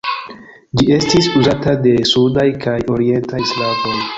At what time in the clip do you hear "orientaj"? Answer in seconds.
2.97-3.47